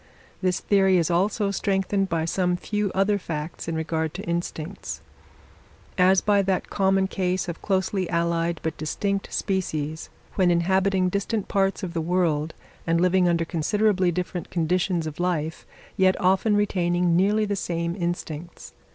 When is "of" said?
7.47-7.61, 11.83-11.93, 15.05-15.19